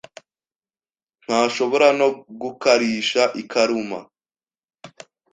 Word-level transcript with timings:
ntashobora 1.23 1.87
no 1.99 2.07
gukarisha 2.41 3.21
ikaramu. 3.41 3.99